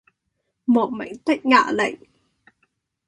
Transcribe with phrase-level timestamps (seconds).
[0.65, 2.09] 莫名的壓力